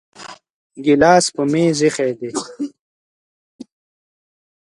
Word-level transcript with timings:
ګلاس 0.85 1.25
په 1.35 1.41
میز 1.51 1.79
ایښی 1.85 2.11
دی 2.19 2.29